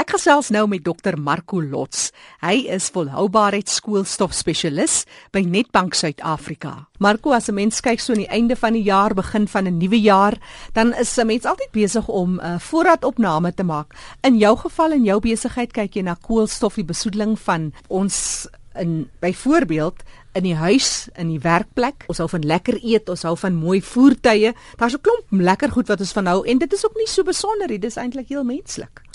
Ek 0.00 0.14
gesels 0.14 0.46
nou 0.48 0.62
met 0.70 0.80
Dr 0.80 1.18
Marco 1.20 1.58
Lots. 1.60 2.06
Hy 2.40 2.64
is 2.72 2.86
volhoubaarheidskoolstofspesialis 2.94 5.02
by 5.34 5.42
Netbank 5.44 5.92
Suid-Afrika. 5.98 6.86
Marco, 7.04 7.34
as 7.36 7.50
'n 7.50 7.54
mens 7.54 7.82
kyk 7.84 8.00
so 8.00 8.14
aan 8.14 8.24
die 8.24 8.32
einde 8.32 8.56
van 8.56 8.72
die 8.72 8.82
jaar, 8.82 9.14
begin 9.14 9.46
van 9.46 9.66
'n 9.66 9.76
nuwe 9.76 10.00
jaar, 10.00 10.38
dan 10.72 10.94
is 10.94 11.18
'n 11.18 11.26
mens 11.26 11.44
altyd 11.44 11.70
besig 11.72 12.08
om 12.08 12.40
'n 12.40 12.42
uh, 12.44 12.58
voorraadopname 12.58 13.54
te 13.54 13.62
maak. 13.62 13.94
In 14.22 14.38
jou 14.38 14.56
geval 14.56 14.92
in 14.92 15.04
jou 15.04 15.20
besigheid 15.20 15.72
kyk 15.72 15.94
jy 15.94 16.02
na 16.02 16.14
koolstofie 16.14 16.84
besoedeling 16.84 17.38
van 17.38 17.72
ons 17.88 18.48
in 18.74 19.10
byvoorbeeld 19.18 20.02
in 20.32 20.42
die 20.42 20.54
huis, 20.54 21.08
in 21.14 21.28
die 21.28 21.40
werkplek. 21.40 22.04
Ons 22.06 22.18
hou 22.18 22.28
van 22.28 22.40
lekker 22.40 22.78
eet, 22.82 23.08
ons 23.08 23.22
hou 23.22 23.36
van 23.36 23.54
mooi 23.54 23.82
voertuie. 23.82 24.54
Daar's 24.76 24.94
'n 24.94 25.00
klomp 25.00 25.24
lekker 25.30 25.70
goed 25.70 25.88
wat 25.88 26.00
ons 26.00 26.12
van 26.12 26.26
hou 26.26 26.46
en 26.46 26.58
dit 26.58 26.72
is 26.72 26.84
ook 26.84 26.96
nie 26.96 27.08
so 27.08 27.22
besonder 27.22 27.68
nie, 27.68 27.78
dis 27.78 27.96
eintlik 27.96 28.28
heel 28.28 28.44
menslik. 28.44 29.09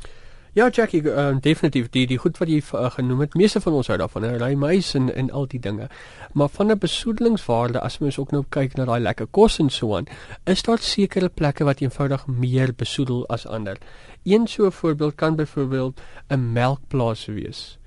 Ja, 0.56 0.70
Jackie, 0.70 1.02
uh, 1.04 1.36
definitief 1.42 1.90
die 1.92 2.06
die 2.08 2.18
goed 2.18 2.38
wat 2.40 2.48
jy 2.48 2.62
uh, 2.64 2.86
genoem 2.94 3.26
het, 3.26 3.34
meeste 3.36 3.60
van 3.60 3.74
ons 3.76 3.90
hou 3.92 3.98
daarvan, 4.00 4.24
ry 4.40 4.54
mais 4.56 4.94
en 4.96 5.10
en 5.12 5.28
al 5.36 5.50
die 5.52 5.60
dinge. 5.60 5.90
Maar 6.32 6.48
van 6.54 6.72
'n 6.72 6.80
besoedelingswaarde, 6.80 7.82
as 7.82 7.98
mens 8.00 8.18
ook 8.18 8.32
nou 8.32 8.46
kyk 8.50 8.78
na 8.78 8.86
daai 8.86 9.02
lekker 9.04 9.28
kos 9.28 9.60
en 9.60 9.70
so 9.70 9.98
aan, 9.98 10.08
is 10.46 10.64
daar 10.64 10.80
sekere 10.80 11.30
plekke 11.30 11.68
wat 11.68 11.82
eenvoudig 11.82 12.28
meer 12.28 12.72
besoedel 12.74 13.28
as 13.28 13.46
ander. 13.46 13.78
Een 14.24 14.48
so 14.48 14.66
'n 14.66 14.72
voorbeeld 14.72 15.16
kan 15.16 15.36
byvoorbeeld 15.36 16.00
'n 16.30 16.54
melkplaas 16.54 17.26
wees. 17.26 17.78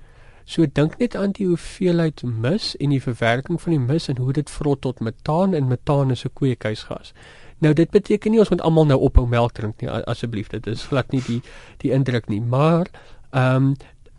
So 0.45 0.65
dink 0.73 0.97
net 0.97 1.15
aan 1.15 1.31
die 1.31 1.47
hoeveelheid 1.47 2.23
mis 2.23 2.77
en 2.77 2.89
die 2.89 3.01
verwerking 3.01 3.61
van 3.61 3.71
die 3.71 3.81
mis 3.81 4.07
en 4.07 4.17
hoe 4.17 4.33
dit 4.33 4.49
vrot 4.49 4.81
tot 4.81 4.99
metaan 4.99 5.53
en 5.53 5.67
metaan 5.67 6.11
is 6.11 6.23
'n 6.25 6.33
kweekhuisgas. 6.33 7.13
Nou 7.59 7.73
dit 7.73 7.89
beteken 7.89 8.31
nie 8.31 8.39
ons 8.39 8.49
moet 8.49 8.61
almal 8.61 8.85
nou 8.85 8.99
ophou 8.99 9.27
melk 9.27 9.53
drink 9.53 9.81
nie 9.81 9.89
asseblief 9.89 10.47
dit 10.47 10.67
is 10.67 10.87
glad 10.91 11.11
nie 11.11 11.21
die 11.27 11.41
die 11.77 11.91
indruk 11.91 12.29
nie 12.29 12.41
maar 12.41 12.87
ehm 13.31 13.55
um, 13.55 13.73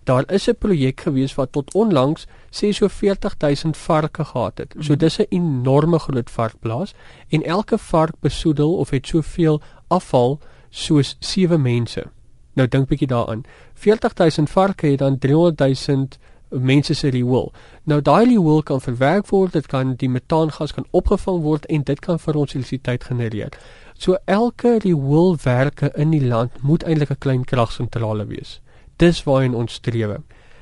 daar 0.05 0.33
is 0.33 0.49
'n 0.49 0.57
projek 0.59 1.01
gewees 1.01 1.35
wat 1.35 1.53
tot 1.53 1.75
onlangs 1.75 2.27
sê 2.51 2.71
so 2.73 2.89
40000 2.89 3.77
varke 3.77 4.25
gehad 4.25 4.59
het. 4.59 4.75
So 4.79 4.97
dis 4.97 5.19
'n 5.19 5.27
enorme 5.29 5.99
groot 5.99 6.31
varkplaas 6.31 6.95
en 7.29 7.43
elke 7.43 7.79
vark 7.79 8.15
besoedel 8.21 8.77
of 8.77 8.91
het 8.91 9.07
soveel 9.07 9.61
afval 9.89 10.41
soos 10.71 11.17
sewe 11.21 11.59
mense. 11.59 12.05
Nou 12.53 12.69
dink 12.69 12.89
bietjie 12.89 13.07
daaraan. 13.07 13.43
40000 13.75 14.51
varke 14.51 14.87
het 14.87 14.99
dan 14.99 15.19
300000 15.19 16.19
mense 16.51 16.95
se 16.95 17.09
riool. 17.09 17.53
Nou 17.85 18.01
daai 18.01 18.25
riool 18.25 18.63
kan 18.63 18.81
verwerk 18.81 19.29
word, 19.31 19.53
dit 19.53 19.67
kan 19.67 19.95
die 19.97 20.09
metaangas 20.09 20.73
kan 20.73 20.87
opgevang 20.91 21.43
word 21.43 21.67
en 21.67 21.83
dit 21.83 22.01
kan 22.01 22.19
vir 22.19 22.37
ons 22.37 22.55
elektrisiteit 22.55 23.05
genereer. 23.05 23.55
So 23.99 24.17
elke 24.25 24.79
rioolwerke 24.83 25.93
in 25.95 26.11
die 26.11 26.25
land 26.25 26.63
moet 26.63 26.83
eintlik 26.83 27.11
'n 27.11 27.19
klein 27.19 27.45
kragsentrale 27.45 28.27
wees. 28.27 28.61
Dis 28.97 29.25
waarheen 29.25 29.55
ons 29.55 29.73
streef. 29.73 30.19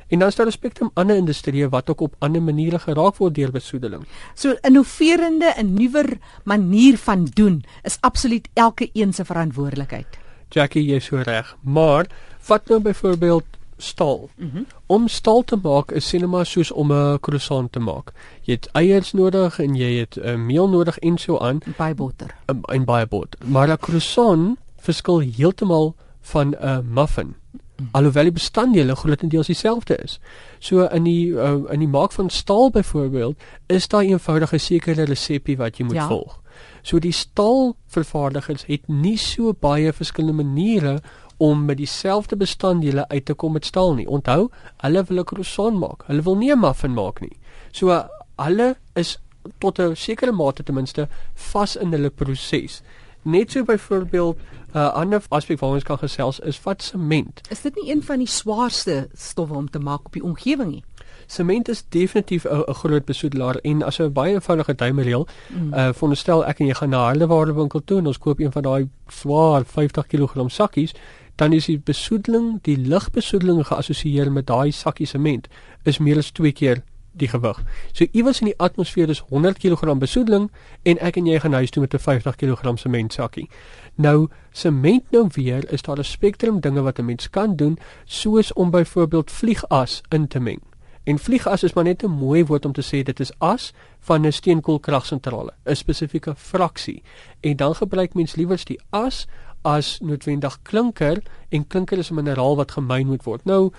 En 0.09 0.19
dan 0.19 0.29
is 0.29 0.35
daar 0.35 0.47
'n 0.47 0.51
spektrum 0.51 0.91
ander 0.95 1.17
industrieë 1.17 1.69
wat 1.69 1.91
ook 1.91 2.01
op 2.01 2.15
ander 2.19 2.43
maniere 2.43 2.79
geraak 2.79 3.17
word 3.17 3.35
deur 3.35 3.51
besoedeling. 3.51 4.07
So 4.35 4.57
innoverende 4.61 5.45
en 5.45 5.75
nuwer 5.75 6.19
manier 6.45 6.99
van 6.99 7.25
doen 7.25 7.65
is 7.83 7.99
absoluut 8.01 8.49
elke 8.55 8.91
een 8.93 9.13
se 9.13 9.25
verantwoordelikheid. 9.25 10.19
Jackie, 10.49 10.85
jy's 10.85 11.05
so 11.05 11.17
reg. 11.17 11.57
Maar 11.61 12.07
vat 12.39 12.69
nou 12.69 12.81
byvoorbeeld 12.81 13.45
stal. 13.79 14.29
Mm 14.37 14.51
-hmm. 14.51 14.67
Om 14.87 15.09
stal 15.09 15.43
te 15.43 15.57
maak 15.63 15.91
is 15.91 16.09
sinema 16.09 16.45
soos 16.45 16.73
om 16.73 16.93
'n 16.93 17.19
croissant 17.21 17.73
te 17.73 17.79
maak. 17.79 18.13
Jy 18.43 18.53
het 18.53 18.69
eiers 18.73 19.13
nodig 19.13 19.59
en 19.59 19.75
jy 19.75 19.99
het 19.99 20.17
'n 20.17 20.29
uh, 20.29 20.37
meel 20.37 20.69
nodig 20.69 20.99
en 20.99 21.19
so 21.19 21.39
aan. 21.39 21.59
Baie 21.77 21.95
botter. 21.95 22.35
En, 22.47 22.61
en 22.63 22.85
baie 22.85 23.07
botter. 23.07 23.41
Maar 23.49 23.69
'n 23.69 23.77
croissant 23.77 24.59
verskil 24.77 25.19
heeltemal 25.21 25.95
van 26.21 26.55
'n 26.61 26.93
muffin. 26.93 27.35
Mm. 27.77 27.89
Alhoewel 27.91 28.23
die 28.23 28.33
bestanddele 28.33 28.97
grootendeels 28.97 29.47
dieselfde 29.47 29.97
is. 29.97 30.21
So 30.59 30.83
in 30.83 31.05
die 31.05 31.27
uh, 31.27 31.63
in 31.71 31.79
die 31.79 31.89
maak 31.89 32.13
van 32.13 32.31
staal 32.31 32.71
byvoorbeeld 32.71 33.37
is 33.67 33.89
daar 33.89 34.03
eenvoudige 34.03 34.59
sekere 34.59 35.03
resepie 35.03 35.57
wat 35.57 35.77
jy 35.77 35.85
moet 35.85 35.95
ja. 35.95 36.07
volg. 36.07 36.41
So 36.83 36.99
die 36.99 37.13
staalvervaardigers 37.13 38.67
het 38.67 38.89
nie 38.89 39.17
so 39.19 39.53
baie 39.53 39.93
verskillende 39.93 40.43
maniere 40.43 40.99
om 41.39 41.65
met 41.65 41.77
dieselfde 41.77 42.37
bestanddele 42.37 43.09
uit 43.09 43.25
te 43.25 43.35
kom 43.35 43.53
met 43.53 43.65
staal 43.65 43.95
nie. 43.95 44.09
Onthou, 44.09 44.49
hulle 44.77 45.05
wil 45.05 45.19
'n 45.19 45.25
croissant 45.25 45.79
maak. 45.79 46.03
Hulle 46.07 46.23
wil 46.23 46.37
nie 46.37 46.53
'n 46.53 46.59
muffin 46.59 46.93
maak 46.93 47.21
nie. 47.21 47.37
So 47.71 48.09
hulle 48.37 48.77
is 48.95 49.19
tot 49.59 49.79
'n 49.79 49.97
sekere 49.97 50.33
mate 50.33 50.63
ten 50.63 50.75
minste 50.75 51.09
vas 51.35 51.77
in 51.77 51.93
hulle 51.93 52.11
proses. 52.11 52.83
Net 53.23 53.51
so 53.51 53.65
byvoorbeeld 53.65 54.37
'n 54.37 54.79
uh, 54.79 54.93
ander 54.93 55.23
aspek 55.29 55.59
waarop 55.59 55.79
ons 55.79 55.85
kan 55.85 55.99
gesels 55.99 56.41
is 56.41 56.59
vat 56.59 56.83
sement. 56.83 57.41
Is 57.51 57.61
dit 57.61 57.75
nie 57.75 57.91
een 57.91 58.03
van 58.03 58.19
die 58.19 58.29
swaarste 58.29 59.09
stowwe 59.13 59.55
om 59.55 59.71
te 59.71 59.79
maak 59.79 60.07
op 60.07 60.13
die 60.13 60.25
omgewing 60.25 60.71
nie? 60.71 60.85
Sement 61.27 61.69
is 61.69 61.85
definitief 61.89 62.45
'n 62.45 62.75
groot 62.75 63.05
besoedelaar 63.05 63.57
en 63.57 63.83
as 63.83 63.99
'n 63.99 64.13
baie 64.13 64.33
eenvoudige 64.35 64.75
duimereel, 64.75 65.27
mm. 65.49 65.75
uh 65.75 65.93
veronderstel 65.93 66.47
ek 66.47 66.61
en 66.61 66.67
jy 66.67 66.75
gaan 66.75 66.91
na 66.91 67.03
'n 67.03 67.07
hardewaardewinkel 67.07 67.85
toe 67.85 67.99
en 67.99 68.07
ons 68.07 68.19
koop 68.19 68.41
een 68.41 68.53
van 68.53 68.63
daai 68.63 68.89
swaar 69.07 69.65
50 69.65 70.07
kg 70.07 70.51
sakkies, 70.51 70.95
dan 71.39 71.53
is 71.53 71.69
die 71.71 71.79
besoedeling, 71.79 72.59
die 72.67 72.77
ligbesoedeling 72.77 73.67
geassosieer 73.67 74.33
met 74.33 74.47
daai 74.47 74.73
sakkie 74.75 75.07
sement 75.07 75.47
is 75.87 76.01
meer 76.03 76.19
as 76.19 76.33
2 76.35 76.53
keer 76.53 76.83
die 77.19 77.29
gewig. 77.31 77.61
So 77.93 78.07
iewers 78.11 78.41
in 78.43 78.51
die 78.51 78.59
atmosfeer 78.59 79.11
is 79.11 79.23
100 79.31 79.61
kg 79.63 79.95
besoedeling 79.99 80.49
en 80.83 80.99
ek 80.99 81.19
en 81.21 81.29
jy 81.31 81.39
gaan 81.43 81.55
huis 81.59 81.71
toe 81.71 81.83
met 81.83 81.95
'n 81.95 82.03
50 82.03 82.37
kg 82.37 82.79
sement 82.79 83.13
sakkie. 83.13 83.49
Nou 83.95 84.29
sement 84.53 85.11
nou 85.11 85.29
weer 85.35 85.73
is 85.73 85.83
daar 85.83 85.99
'n 85.99 86.05
spektrum 86.05 86.61
dinge 86.61 86.83
wat 86.83 86.99
'n 86.99 87.05
mens 87.05 87.31
kan 87.31 87.57
doen 87.57 87.79
soos 88.05 88.53
om 88.53 88.71
byvoorbeeld 88.71 89.31
vliegas 89.31 90.03
in 90.09 90.29
te 90.29 90.41
meng. 90.41 90.61
En 91.09 91.19
vliegas 91.19 91.63
is 91.63 91.73
maar 91.73 91.85
net 91.85 92.03
'n 92.03 92.11
mooi 92.11 92.45
woord 92.45 92.65
om 92.65 92.73
te 92.73 92.83
sê 92.83 93.03
dit 93.03 93.21
is 93.21 93.33
as 93.39 93.73
van 94.01 94.27
'n 94.27 94.33
steenkoolkragsentrale, 94.33 95.53
'n 95.65 95.75
spesifieke 95.75 96.35
fraksie. 96.37 97.03
En 97.41 97.57
dan 97.57 97.75
gebruik 97.75 98.15
mens 98.15 98.35
liewers 98.35 98.65
die 98.65 98.81
as 98.91 99.27
as 99.63 99.99
noodwendig 100.01 100.59
klinker 100.63 101.23
en 101.49 101.67
klinker 101.67 101.99
is 101.99 102.11
'n 102.11 102.15
mineraal 102.15 102.57
wat 102.57 102.73
gemyn 102.73 103.07
moet 103.07 103.25
word. 103.25 103.45
Nou 103.45 103.71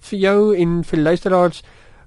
vir 0.00 0.18
jou 0.18 0.56
en 0.56 0.84
vir 0.84 0.98
luisteraars 0.98 1.62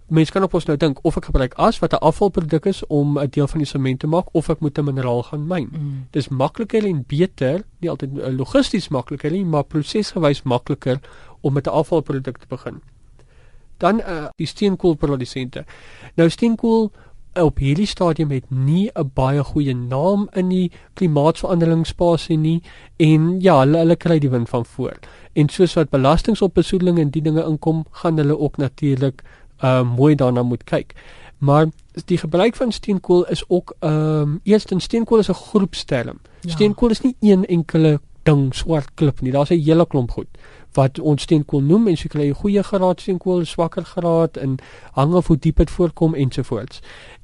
Mens 0.07 0.31
kan 0.31 0.43
op 0.43 0.53
ons 0.55 0.65
nou 0.65 0.77
dink 0.79 0.99
of 1.03 1.17
ek 1.19 1.25
gebruik 1.27 1.55
as 1.59 1.81
wat 1.83 1.91
'n 1.93 1.99
afvalproduk 1.99 2.65
is 2.65 2.85
om 2.87 3.19
'n 3.19 3.27
deel 3.29 3.47
van 3.47 3.59
die 3.59 3.67
sement 3.67 3.99
te 3.99 4.07
maak 4.07 4.27
of 4.31 4.49
ek 4.49 4.59
moet 4.59 4.77
'n 4.77 4.83
mineraal 4.83 5.23
gaan 5.23 5.47
myn. 5.47 5.69
Mm. 5.71 6.07
Dis 6.11 6.27
makliker 6.27 6.85
en 6.85 7.03
beter, 7.07 7.63
nie 7.79 7.89
altyd 7.89 8.19
eh, 8.19 8.31
logisties 8.37 8.87
makliker 8.87 9.31
nie, 9.31 9.45
maar 9.45 9.63
prosesgewys 9.63 10.43
makliker 10.43 10.99
om 11.41 11.53
met 11.53 11.67
'n 11.67 11.69
afvalproduk 11.69 12.37
te 12.37 12.45
begin. 12.47 12.81
Dan 13.77 13.99
uh, 13.99 14.27
die 14.35 14.47
steenkoolprodusente. 14.47 15.65
Nou 16.15 16.29
steenkool 16.29 16.91
op 17.43 17.57
hierdie 17.57 17.87
stadium 17.87 18.31
het 18.31 18.49
nie 18.49 18.89
'n 18.93 19.11
baie 19.13 19.43
goeie 19.43 19.75
naam 19.75 20.27
in 20.33 20.49
die 20.49 20.71
klimaatsveranderingspasie 20.93 22.37
nie 22.37 22.61
en 22.97 23.41
ja, 23.41 23.59
hulle 23.59 23.77
hulle 23.77 23.95
kry 23.95 24.19
die 24.19 24.29
wind 24.29 24.49
van 24.49 24.65
voor. 24.65 24.97
En 25.33 25.49
soos 25.49 25.73
wat 25.73 25.89
belastings 25.89 26.41
op 26.41 26.53
besoedeling 26.53 26.99
en 26.99 27.09
die 27.09 27.21
dinge 27.21 27.43
inkom, 27.43 27.85
gaan 27.91 28.17
hulle 28.17 28.39
ook 28.39 28.57
natuurlik 28.57 29.23
uh 29.63 29.95
mooi 29.95 30.15
daarna 30.15 30.43
moet 30.43 30.63
kyk. 30.63 30.93
Maar 31.37 31.67
die 32.05 32.17
gebruik 32.17 32.55
van 32.55 32.71
steenkool 32.71 33.25
is 33.25 33.43
ook 33.47 33.75
ehm 33.79 34.21
um, 34.21 34.39
eerstens 34.43 34.83
steenkool 34.83 35.19
is 35.19 35.29
'n 35.29 35.33
groepsterm. 35.33 36.19
Ja. 36.41 36.51
Steenkool 36.51 36.89
is 36.89 37.01
nie 37.01 37.15
een 37.19 37.45
enkele 37.45 37.99
ding 38.23 38.55
swart 38.55 38.93
klip 38.93 39.21
nie. 39.21 39.31
Daar's 39.31 39.49
'n 39.49 39.61
hele 39.63 39.87
klomp 39.87 40.11
goed 40.11 40.27
wat 40.77 40.99
ons 40.99 41.25
steenkool 41.25 41.63
noem 41.65 41.89
en 41.91 41.97
so 41.97 42.11
kry 42.13 42.29
jy 42.29 42.37
goeie 42.37 42.63
graad 42.63 43.01
steenkool, 43.01 43.45
swakker 43.49 43.85
graad 43.85 44.37
en 44.37 44.57
hang 44.97 45.15
af 45.17 45.31
hoe 45.31 45.37
diep 45.41 45.57
dit 45.63 45.73
voorkom 45.73 46.15
ensovoorts. 46.15 46.83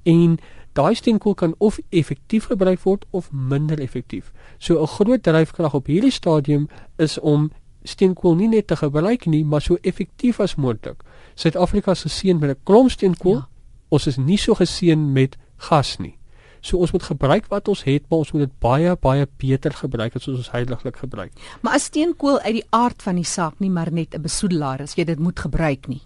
En 0.09 0.39
daai 0.73 0.95
steenkool 0.97 1.37
kan 1.37 1.53
of 1.57 1.77
effektief 1.89 2.49
gebruik 2.49 2.81
word 2.81 3.05
of 3.11 3.29
minder 3.31 3.79
effektief. 3.79 4.31
So 4.57 4.81
'n 4.81 4.87
groot 4.87 5.23
dryfkrag 5.23 5.73
op 5.73 5.85
hierdie 5.85 6.11
stadium 6.11 6.67
is 6.97 7.19
om 7.19 7.51
steenkool 7.83 8.35
nie 8.35 8.47
net 8.47 8.67
te 8.67 8.75
gebruik 8.75 9.25
nie, 9.25 9.45
maar 9.45 9.61
so 9.61 9.77
effektief 9.81 10.39
as 10.39 10.55
moontlik. 10.55 11.03
Suid-Afrika 11.35 11.91
is 11.91 12.01
geseën 12.01 12.39
met 12.39 12.49
'n 12.49 12.59
klomp 12.63 12.89
steenkool. 12.89 13.35
Ja. 13.35 13.47
Ons 13.89 14.07
is 14.07 14.17
nie 14.17 14.37
so 14.37 14.53
geseën 14.53 15.11
met 15.11 15.37
gas 15.57 15.97
nie. 15.97 16.17
So 16.63 16.79
ons 16.79 16.93
moet 16.95 17.03
gebruik 17.03 17.49
wat 17.51 17.67
ons 17.67 17.83
het, 17.83 18.05
maar 18.07 18.23
ons 18.23 18.31
moet 18.31 18.45
dit 18.45 18.53
baie 18.63 18.95
baie 19.03 19.27
beter 19.43 19.75
gebruik 19.75 20.15
as 20.15 20.29
ons 20.31 20.51
heiliglik 20.53 21.01
gebruik. 21.01 21.35
Maar 21.61 21.75
as 21.79 21.89
steenkool 21.91 22.39
uit 22.39 22.61
die 22.61 22.67
aard 22.71 23.03
van 23.03 23.19
die 23.19 23.27
saak 23.27 23.59
nie 23.59 23.69
maar 23.69 23.91
net 23.91 24.15
'n 24.15 24.21
besoedelaar 24.21 24.81
is, 24.81 24.95
jy 24.95 25.03
dit 25.03 25.19
moet 25.19 25.39
gebruik 25.39 25.87
nie. 25.87 26.01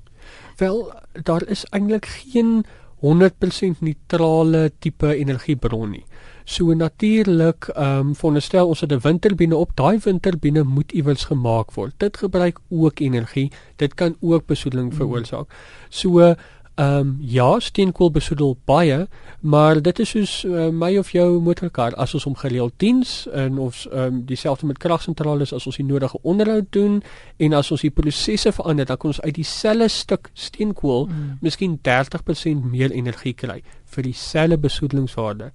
Wel, 0.58 0.92
daar 1.24 1.44
is 1.48 1.66
eintlik 1.72 2.06
geen 2.06 2.66
100% 3.02 3.80
neutrale 3.80 4.72
tipe 4.80 5.16
energiebron 5.16 5.92
nie. 5.92 6.06
So 6.48 6.74
natuurlik, 6.74 7.68
ehm 7.76 8.08
um, 8.08 8.16
veronderstel 8.16 8.68
ons 8.68 8.80
het 8.82 8.92
'n 8.92 9.00
windturbine 9.04 9.56
op, 9.56 9.76
daai 9.76 10.00
windturbine 10.00 10.64
moet 10.64 10.92
iewers 10.92 11.26
gemaak 11.26 11.74
word. 11.74 11.94
Dit 11.98 12.18
gebruik 12.18 12.60
ook 12.70 13.00
energie. 13.00 13.52
Dit 13.76 13.94
kan 13.94 14.16
ook 14.22 14.46
besoedeling 14.46 14.94
veroorsaak. 14.94 15.54
So 15.90 16.36
Ehm 16.78 16.98
um, 16.98 17.18
ja, 17.20 17.60
steenkool 17.60 18.12
besoedel 18.12 18.58
baie, 18.66 19.08
maar 19.40 19.82
dit 19.82 20.00
is 20.00 20.10
soos 20.10 20.44
uh, 20.46 20.68
my 20.70 20.98
of 20.98 21.10
jou 21.10 21.40
motorkar 21.42 21.96
as 21.98 22.14
ons 22.14 22.24
hom 22.24 22.36
gereeld 22.38 22.74
diens 22.78 23.14
en 23.34 23.58
of 23.58 23.86
ehm 23.86 24.04
um, 24.04 24.20
dieselfde 24.30 24.66
met 24.70 24.78
kragsentrale 24.78 25.42
as 25.42 25.66
ons 25.66 25.80
die 25.80 25.86
nodige 25.86 26.20
onderhoud 26.22 26.68
doen 26.70 27.00
en 27.38 27.54
as 27.54 27.72
ons 27.72 27.82
die 27.82 27.90
prosesse 27.90 28.52
verander, 28.52 28.86
dan 28.86 28.98
kan 28.98 29.10
ons 29.10 29.22
uit 29.22 29.34
dieselfde 29.36 29.88
stuk 29.88 30.30
steenkool 30.34 31.08
mm. 31.08 31.38
miskien 31.42 31.80
30% 31.88 32.70
meer 32.70 32.94
energie 32.94 33.34
kry 33.34 33.64
vir 33.86 34.04
dieselfde 34.04 34.58
besoedelingswaarde. 34.58 35.50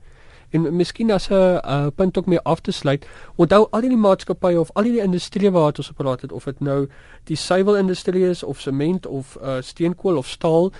En 0.51 0.77
miskien 0.77 1.11
as 1.11 1.29
'n 1.31 1.35
uh, 1.35 1.87
punt 1.95 2.19
ook 2.19 2.27
mee 2.27 2.41
af 2.41 2.61
te 2.61 2.71
sluit, 2.71 3.07
onthou 3.37 3.67
al 3.71 3.81
die 3.81 3.97
maatskappye 3.97 4.61
of 4.61 4.71
al 4.73 4.83
die 4.83 5.01
industrie 5.01 5.51
waar 5.51 5.73
ons 5.77 5.87
gepraat 5.87 6.21
het 6.21 6.33
of 6.33 6.45
dit 6.45 6.61
nou 6.61 6.89
die 7.25 7.37
suiwelindustrie 7.37 8.29
is 8.29 8.43
of 8.43 8.61
sement 8.61 9.07
of 9.07 9.39
uh, 9.43 9.57
steenkool 9.61 10.17
of 10.17 10.29
staal, 10.29 10.73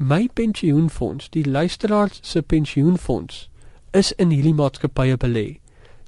my 0.00 0.28
pensioenfonds, 0.32 1.28
die 1.30 1.44
luisteraars 1.44 2.18
se 2.22 2.42
pensioenfonds 2.42 3.50
is 3.90 4.12
in 4.16 4.30
hierdie 4.32 4.54
maatskappye 4.56 5.18
belê. 5.20 5.58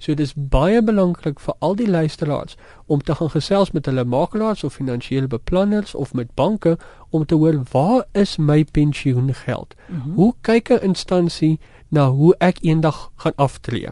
So 0.00 0.14
dit 0.16 0.24
is 0.24 0.32
baie 0.34 0.80
belangrik 0.82 1.42
vir 1.44 1.54
al 1.60 1.76
die 1.76 1.88
luisteraars 1.90 2.56
om 2.86 3.02
te 3.04 3.14
gaan 3.18 3.30
gesels 3.34 3.74
met 3.76 3.86
hulle 3.86 4.04
makelaars 4.08 4.64
of 4.64 4.78
finansiële 4.80 5.28
beplanners 5.28 5.94
of 5.94 6.14
met 6.14 6.32
banke 6.34 6.78
om 7.10 7.26
te 7.26 7.36
hoor 7.36 7.60
waar 7.72 8.06
is 8.12 8.38
my 8.38 8.64
pensioengeld? 8.64 9.74
Mm 9.88 10.00
-hmm. 10.00 10.14
Hoe 10.14 10.34
kyk 10.40 10.68
'n 10.70 10.82
instansie 10.82 11.60
na 11.88 12.08
hoe 12.10 12.34
ek 12.38 12.58
eendag 12.60 13.10
gaan 13.16 13.36
aftree? 13.36 13.88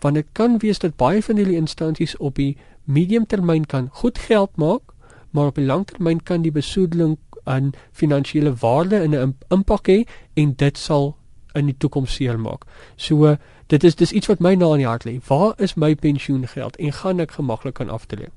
Want 0.00 0.14
dit 0.14 0.26
kan 0.32 0.58
wees 0.58 0.78
dat 0.78 0.96
baie 0.96 1.22
van 1.22 1.36
hierdie 1.36 1.56
instansies 1.56 2.16
op 2.16 2.34
die 2.34 2.56
medium 2.84 3.26
termyn 3.26 3.66
kan 3.66 3.88
goed 3.92 4.18
geld 4.18 4.56
maak, 4.56 4.82
maar 5.30 5.46
op 5.46 5.54
die 5.54 5.66
lang 5.66 5.86
termyn 5.86 6.22
kan 6.22 6.42
die 6.42 6.52
besoedeling 6.52 7.18
aan 7.44 7.72
finansiële 7.92 8.54
waarde 8.54 9.02
in 9.02 9.14
'n 9.14 9.36
impak 9.48 9.88
hê 9.88 10.04
en 10.34 10.54
dit 10.56 10.78
sal 10.78 11.16
in 11.52 11.66
die 11.66 11.76
toekoms 11.78 12.14
seer 12.14 12.40
maak. 12.40 12.64
So 12.96 13.36
dit 13.66 13.84
is 13.84 13.94
dis 13.94 14.12
iets 14.12 14.26
wat 14.26 14.40
my 14.40 14.54
na 14.54 14.72
in 14.76 14.84
die 14.84 14.88
hart 14.88 15.04
lê. 15.04 15.18
Waar 15.28 15.54
is 15.56 15.74
my 15.74 15.94
pensioengeld 15.94 16.76
en 16.76 16.92
gaan 16.92 17.20
ek 17.20 17.30
gemaklik 17.30 17.74
kan 17.74 17.90
aftree? 17.90 18.28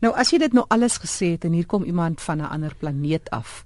Nou 0.00 0.14
as 0.16 0.32
jy 0.32 0.38
dit 0.38 0.52
nou 0.56 0.64
alles 0.68 0.98
gesê 1.02 1.34
het 1.36 1.44
en 1.44 1.52
hier 1.52 1.66
kom 1.66 1.84
iemand 1.84 2.20
van 2.20 2.40
'n 2.40 2.48
ander 2.48 2.74
planeet 2.78 3.30
af. 3.30 3.64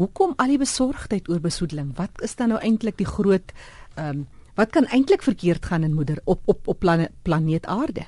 Hoekom 0.00 0.32
al 0.36 0.46
die 0.46 0.58
besorgdheid 0.58 1.28
oor 1.28 1.40
besoedeling? 1.40 1.96
Wat 1.96 2.10
is 2.22 2.36
dan 2.36 2.48
nou 2.48 2.60
eintlik 2.60 2.96
die 2.96 3.06
groot 3.06 3.52
ehm 3.94 4.08
um, 4.08 4.26
wat 4.54 4.70
kan 4.70 4.84
eintlik 4.84 5.22
verkeerd 5.22 5.66
gaan 5.66 5.82
in 5.82 5.94
moeder 5.94 6.18
op 6.24 6.40
op 6.44 6.68
op 6.68 6.78
plane, 6.78 7.10
planeet 7.22 7.66
Aarde? 7.66 8.04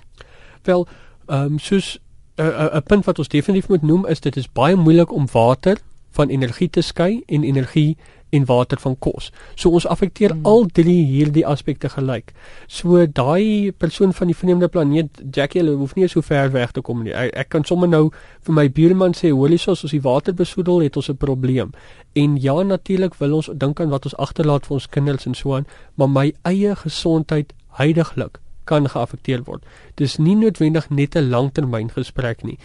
Wel, 0.62 0.86
ehm 1.26 1.52
um, 1.52 1.58
soos 1.58 1.98
'n 2.36 2.42
uh, 2.42 2.46
'n 2.46 2.76
uh, 2.76 2.80
punt 2.86 3.04
wat 3.04 3.18
ons 3.18 3.28
definitief 3.28 3.68
moet 3.68 3.82
noem 3.82 4.06
is 4.06 4.20
dit 4.20 4.36
is 4.36 4.52
baie 4.52 4.76
moeilik 4.76 5.12
om 5.12 5.26
water 5.32 5.78
van 6.16 6.28
energie 6.28 6.70
te 6.70 6.80
skei 6.80 7.22
en 7.26 7.44
energie 7.44 7.96
en 8.32 8.44
water 8.44 8.80
van 8.80 8.94
kos. 8.98 9.28
So 9.54 9.70
ons 9.76 9.86
affekteer 9.86 10.32
hmm. 10.32 10.46
al 10.48 10.64
drie 10.72 11.00
hierdie 11.04 11.44
aspekte 11.46 11.90
gelyk. 11.92 12.32
So 12.66 13.04
daai 13.04 13.72
persoon 13.76 14.14
van 14.16 14.30
die 14.32 14.36
vreemde 14.36 14.68
planeet 14.72 15.20
Jackie, 15.20 15.60
hulle 15.60 15.76
hoef 15.76 15.92
nie 15.98 16.08
so 16.08 16.24
ver 16.24 16.48
weg 16.54 16.72
te 16.72 16.80
kom 16.84 17.02
nie. 17.04 17.12
Ek, 17.12 17.34
ek 17.44 17.50
kan 17.52 17.66
sommer 17.68 17.90
nou 17.92 18.06
vir 18.46 18.56
my 18.56 18.66
buurman 18.72 19.12
sê, 19.18 19.34
"Holy 19.36 19.58
sos, 19.60 19.84
as 19.84 19.92
die 19.92 20.00
water 20.00 20.32
besoedel 20.34 20.80
het 20.80 20.96
ons 20.96 21.10
'n 21.10 21.16
probleem." 21.16 21.72
En 22.14 22.36
ja, 22.40 22.62
natuurlik 22.62 23.14
wil 23.20 23.34
ons 23.34 23.50
dink 23.54 23.80
aan 23.80 23.90
wat 23.90 24.04
ons 24.04 24.16
agterlaat 24.16 24.66
vir 24.66 24.74
ons 24.74 24.88
kinders 24.88 25.26
en 25.26 25.34
so 25.34 25.54
aan, 25.54 25.66
maar 25.94 26.08
my 26.08 26.32
eie 26.42 26.76
gesondheid 26.76 27.52
heidaglik 27.78 28.38
kan 28.64 28.88
geaffekteer 28.88 29.42
word. 29.44 29.64
Dis 29.96 30.16
nie 30.16 30.36
noodwendig 30.36 30.90
net 30.90 31.16
'n 31.16 31.28
langtermyngesprek 31.28 32.44
nie. 32.44 32.58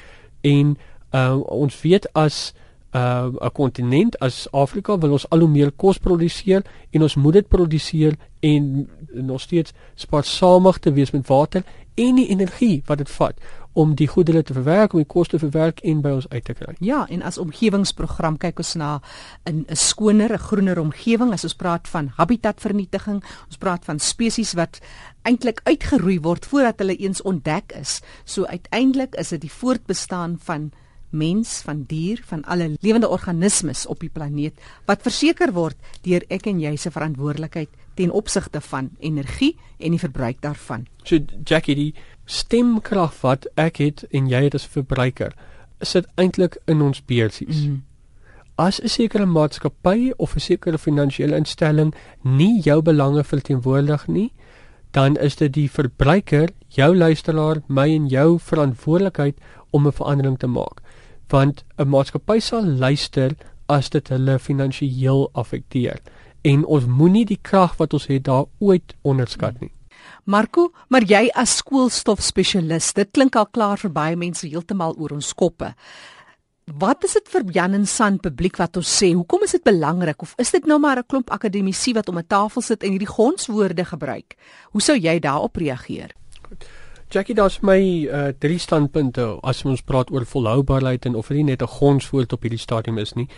En 0.43 0.77
uh, 1.13 1.39
ons 1.49 1.81
weet 1.81 2.07
as 2.13 2.53
uh 2.55 2.66
'n 2.97 3.51
kontinent 3.53 4.19
as 4.19 4.47
Afrika 4.51 4.97
wil 4.97 5.11
ons 5.11 5.29
al 5.29 5.39
hoe 5.39 5.49
meer 5.49 5.71
kos 5.71 5.97
produseer 5.97 6.63
en 6.91 7.01
ons 7.01 7.15
moet 7.15 7.33
dit 7.33 7.47
produseer 7.47 8.15
en 8.39 8.89
nog 9.11 9.41
steeds 9.41 9.73
spaarsamig 9.95 10.77
te 10.77 10.91
wees 10.91 11.11
met 11.11 11.27
water 11.27 11.63
en 11.95 12.15
die 12.15 12.27
energie 12.29 12.83
wat 12.85 12.97
dit 12.97 13.09
vat 13.09 13.39
om 13.77 13.93
die 13.95 14.07
goedere 14.09 14.41
te 14.43 14.55
verwerk 14.57 14.93
om 14.93 15.03
die 15.03 15.09
kos 15.09 15.29
te 15.29 15.39
verwerk 15.41 15.83
en 15.85 16.01
by 16.01 16.15
ons 16.17 16.25
uit 16.31 16.45
te 16.45 16.55
kry. 16.57 16.73
Ja, 16.81 17.03
en 17.13 17.21
as 17.21 17.37
omgewingsprogram 17.37 18.39
kyk 18.41 18.61
ons 18.63 18.73
na 18.75 19.01
'n 19.45 19.65
'n 19.69 19.75
skoner, 19.75 20.33
'n 20.33 20.45
groener 20.47 20.79
omgewing 20.79 21.33
as 21.33 21.43
ons 21.43 21.55
praat 21.55 21.87
van 21.87 22.11
habitatvernietiging, 22.17 23.23
ons 23.47 23.57
praat 23.57 23.85
van 23.85 23.99
spesies 23.99 24.53
wat 24.53 24.79
eintlik 25.21 25.61
uitgeroei 25.63 26.19
word 26.19 26.45
voordat 26.45 26.79
hulle 26.79 26.95
eens 26.95 27.21
ontdek 27.21 27.71
is. 27.79 28.01
So 28.25 28.45
uiteindelik 28.45 29.15
is 29.15 29.29
dit 29.29 29.41
die 29.41 29.51
voortbestaan 29.51 30.37
van 30.39 30.71
mens, 31.09 31.61
van 31.61 31.83
dier, 31.87 32.21
van 32.25 32.43
alle 32.43 32.75
lewende 32.81 33.07
organismes 33.07 33.85
op 33.85 33.99
die 33.99 34.09
planeet 34.09 34.53
wat 34.85 35.01
verseker 35.01 35.53
word 35.53 35.77
deur 36.01 36.23
ek 36.29 36.47
en 36.47 36.59
jy 36.59 36.75
se 36.75 36.91
verantwoordelikheid 36.91 37.69
ten 37.97 38.11
opsigte 38.11 38.61
van 38.61 38.89
energie 38.99 39.55
en 39.77 39.95
die 39.95 40.01
verbruik 40.01 40.41
daarvan. 40.41 40.85
So 41.03 41.19
Jackie, 41.43 41.75
die 41.75 41.93
stemkrag 42.25 43.15
wat 43.21 43.47
ek 43.55 43.81
het 43.81 44.05
en 44.11 44.27
jy 44.29 44.43
het 44.47 44.57
as 44.57 44.67
verbruiker, 44.67 45.33
sit 45.81 46.07
eintlik 46.15 46.57
in 46.67 46.81
ons 46.81 47.01
beursies. 47.01 47.65
Mm. 47.65 47.83
As 48.57 48.81
'n 48.81 48.89
sekere 48.89 49.25
maatskappy 49.25 50.11
of 50.17 50.35
'n 50.35 50.39
sekere 50.39 50.77
finansiële 50.77 51.35
instelling 51.35 51.93
nie 52.23 52.61
jou 52.61 52.81
belange 52.81 53.23
verteenwoordig 53.23 54.07
nie, 54.07 54.31
dan 54.91 55.15
is 55.15 55.35
dit 55.35 55.53
die 55.53 55.69
verbruiker, 55.69 56.49
jou 56.67 56.95
luisteraar, 56.95 57.61
my 57.67 57.89
en 57.93 58.07
jou 58.07 58.39
verantwoordelikheid 58.39 59.35
om 59.69 59.87
'n 59.87 59.91
verandering 59.91 60.39
te 60.39 60.47
maak 60.47 60.81
want 61.29 61.63
'n 61.77 61.87
maatskappy 61.87 62.39
sal 62.39 62.65
luister 62.65 63.35
as 63.67 63.89
dit 63.89 64.07
hulle 64.09 64.39
finansiëel 64.39 65.29
affekteer 65.33 65.99
en 66.41 66.65
ons 66.65 66.85
moenie 66.85 67.25
die 67.25 67.39
krag 67.41 67.77
wat 67.77 67.93
ons 67.93 68.07
het 68.07 68.23
daar 68.23 68.45
ooit 68.59 68.95
onderskat 69.01 69.59
nie. 69.59 69.71
Marco, 70.27 70.71
maar 70.89 71.03
jy 71.07 71.29
as 71.35 71.57
skoolstofspesialis, 71.61 72.93
dit 72.93 73.11
klink 73.11 73.35
al 73.35 73.47
klaar 73.47 73.77
vir 73.77 73.91
baie 73.91 74.15
mense 74.15 74.47
heeltemal 74.47 74.95
oor 74.97 75.15
ons 75.15 75.33
koppe. 75.33 75.73
Wat 76.67 77.03
is 77.07 77.13
dit 77.13 77.29
vir 77.31 77.45
Jan 77.55 77.77
en 77.77 77.85
San 77.87 78.17
publiek 78.19 78.57
wat 78.59 78.75
ons 78.75 78.89
sê? 78.91 79.13
Hoekom 79.15 79.45
is 79.47 79.55
dit 79.55 79.63
belangrik 79.63 80.21
of 80.21 80.33
is 80.37 80.51
dit 80.51 80.65
nou 80.67 80.79
maar 80.79 80.99
'n 80.99 81.07
klomp 81.07 81.31
akademici 81.31 81.93
wat 81.93 82.09
om 82.09 82.17
'n 82.17 82.27
tafel 82.27 82.61
sit 82.61 82.83
en 82.83 82.91
hierdie 82.91 83.07
gonswoorde 83.07 83.85
gebruik? 83.85 84.35
Hoe 84.71 84.81
sou 84.81 84.97
jy 84.97 85.19
daarop 85.19 85.55
reageer? 85.55 86.11
Goed. 86.47 86.67
Jackie, 87.09 87.35
daar's 87.35 87.61
my 87.61 87.79
uh, 88.11 88.33
drie 88.39 88.57
standpunte 88.59 89.37
as 89.47 89.61
ons 89.63 89.79
praat 89.87 90.09
oor 90.11 90.25
volhoubaarheid 90.27 91.05
en 91.07 91.15
of 91.15 91.29
dit 91.31 91.45
net 91.45 91.61
'n 91.61 91.75
gonswoord 91.79 92.33
op 92.33 92.41
hierdie 92.41 92.59
stadium 92.59 92.97
is 92.97 93.13
nie. 93.13 93.29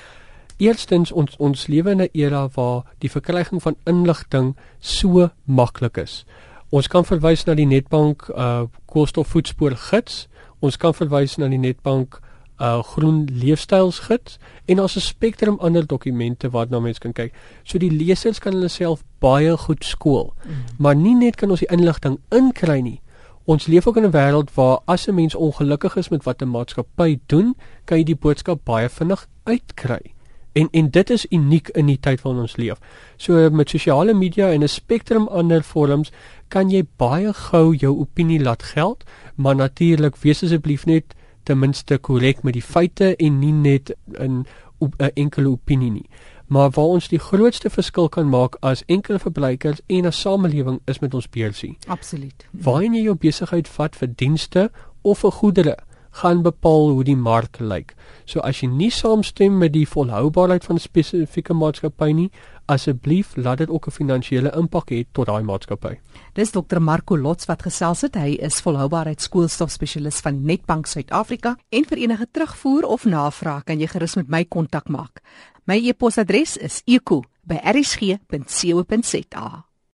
Eerstens 0.58 1.12
ons 1.12 1.36
ons 1.38 1.68
lewe 1.68 1.92
in 1.92 2.02
'n 2.02 2.10
era 2.14 2.50
waar 2.56 2.84
die 2.98 3.12
verkryging 3.12 3.62
van 3.62 3.76
inligting 3.86 4.56
so 4.80 5.30
maklik 5.46 5.98
is. 5.98 6.26
Ons 6.70 6.88
kan 6.88 7.06
verwys 7.06 7.46
na 7.46 7.54
die 7.54 7.66
Netbank 7.66 8.30
uh 8.36 8.64
koolstofvoetspoor 8.86 9.76
gids. 9.76 10.28
Ons 10.60 10.78
kan 10.78 10.94
verwys 10.94 11.38
na 11.38 11.48
die 11.48 11.58
Netbank 11.58 12.22
uh 12.60 12.84
groen 12.84 13.28
leefstylsgids 13.32 14.38
en 14.66 14.82
ons 14.82 14.96
'n 14.96 15.00
spektrum 15.00 15.60
ander 15.60 15.88
dokumente 15.88 16.50
waarna 16.50 16.80
mense 16.80 17.00
kan 17.00 17.14
kyk. 17.14 17.34
So 17.64 17.78
die 17.78 17.92
lesers 17.92 18.40
kan 18.40 18.54
hulle 18.54 18.68
self 18.68 19.04
baie 19.20 19.58
goed 19.58 19.84
skool. 19.86 20.34
Mm. 20.46 20.54
Maar 20.78 20.96
nie 20.96 21.16
net 21.16 21.36
kan 21.36 21.50
ons 21.50 21.60
die 21.60 21.72
inligting 21.72 22.20
inkry 22.32 22.82
nie, 22.82 23.02
Ons 23.50 23.66
leef 23.66 23.88
ook 23.88 23.98
in 23.98 24.06
'n 24.06 24.12
wêreld 24.12 24.54
waar 24.54 24.80
as 24.86 25.08
'n 25.08 25.14
mens 25.14 25.36
ongelukkig 25.36 25.96
is 25.96 26.10
met 26.10 26.24
wat 26.24 26.42
'n 26.42 26.50
maatskappy 26.50 27.20
doen, 27.26 27.56
kan 27.86 27.98
jy 27.98 28.04
die 28.04 28.16
boodskap 28.16 28.64
baie 28.64 28.90
vinnig 28.90 29.28
uitkry. 29.44 30.14
En 30.52 30.68
en 30.72 30.90
dit 30.90 31.10
is 31.10 31.26
uniek 31.30 31.68
in 31.70 31.86
die 31.86 32.00
tyd 32.00 32.22
waarin 32.22 32.42
ons 32.42 32.56
leef. 32.56 32.80
So 33.18 33.50
met 33.50 33.70
sosiale 33.70 34.14
media 34.14 34.52
en 34.52 34.62
'n 34.62 34.68
spektrum 34.68 35.28
ander 35.28 35.64
vorms 35.64 36.12
kan 36.48 36.70
jy 36.70 36.86
baie 36.98 37.34
gou 37.34 37.76
jou 37.76 38.00
opinie 38.00 38.40
laat 38.40 38.64
geld, 38.64 39.04
maar 39.36 39.56
natuurlik 39.56 40.18
wees 40.18 40.44
asseblief 40.44 40.86
net 40.86 41.04
ten 41.44 41.60
minste 41.60 41.98
korrek 41.98 42.44
met 42.44 42.54
die 42.54 42.62
feite 42.62 43.16
en 43.16 43.40
nie 43.40 43.54
net 43.54 43.96
in 44.20 44.46
'n 44.80 45.12
enkele 45.14 45.50
opinie 45.50 45.92
nie 45.92 46.10
maar 46.50 46.70
waar 46.74 46.96
ons 46.98 47.08
die 47.08 47.22
grootste 47.22 47.70
verskil 47.70 48.10
kan 48.10 48.30
maak 48.30 48.58
as 48.66 48.82
enkele 48.88 49.20
verbruikers 49.22 49.82
en 49.88 50.10
as 50.10 50.22
samelewing 50.22 50.80
is 50.86 51.00
met 51.00 51.14
ons 51.14 51.30
beursie. 51.30 51.78
Absoluut. 51.88 52.48
Waar 52.52 52.82
jy 52.84 53.04
jou 53.06 53.16
besigheid 53.16 53.70
vat 53.70 53.96
vir 53.96 54.10
dienste 54.16 54.72
of 55.02 55.22
vir 55.22 55.32
goedere 55.32 55.78
gaan 56.22 56.42
bepaal 56.42 56.90
hoe 56.90 57.04
die 57.06 57.16
mark 57.16 57.60
lyk. 57.60 57.94
So 58.26 58.42
as 58.46 58.64
jy 58.64 58.70
nie 58.72 58.90
saamstem 58.94 59.60
met 59.62 59.74
die 59.74 59.88
volhoubaarheid 59.88 60.66
van 60.66 60.76
'n 60.76 60.80
spesifieke 60.80 61.54
maatskappy 61.54 62.12
nie, 62.12 62.32
asseblief 62.66 63.36
laat 63.36 63.58
dit 63.58 63.70
ook 63.70 63.88
'n 63.88 63.92
finansiële 63.92 64.52
impak 64.56 64.90
hê 64.92 65.06
tot 65.12 65.26
daai 65.26 65.44
maatskappy. 65.44 66.00
Dis 66.34 66.52
Dr 66.52 66.80
Marco 66.80 67.18
Lots 67.18 67.46
wat 67.46 67.62
gesels 67.62 68.02
het. 68.02 68.16
Hy 68.16 68.38
is 68.40 68.62
volhoubaarheidskoolstofspesialis 68.62 70.20
van 70.20 70.46
Netbank 70.46 70.86
Suid-Afrika 70.86 71.58
en 71.70 71.86
vir 71.86 71.98
enige 71.98 72.28
terugvoer 72.32 72.84
of 72.84 73.06
navraag 73.06 73.64
kan 73.64 73.80
jy 73.80 73.88
gerus 73.88 74.16
met 74.16 74.28
my 74.28 74.46
kontak 74.46 74.88
maak. 74.88 75.22
My 75.70 75.78
e-posadres 75.78 76.58
is 76.58 76.82
eku@rsg.co.za. 76.88 79.69